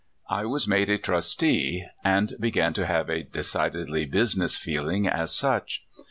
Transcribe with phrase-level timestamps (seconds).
[0.31, 5.83] I was made a trustee, and began to have a decidedly business feeling as such.